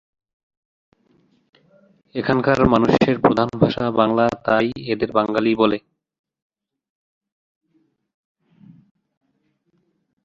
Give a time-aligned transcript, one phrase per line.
[2.15, 5.77] এখানকার মানুষের প্রধান ভাষা বাংলা তাই এদের বাঙালি বলে।